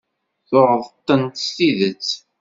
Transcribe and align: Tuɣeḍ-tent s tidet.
Tuɣeḍ-tent 0.47 1.35
s 1.45 1.47
tidet. 1.55 2.09